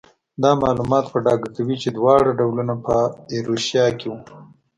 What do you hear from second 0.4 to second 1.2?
دا معلومات په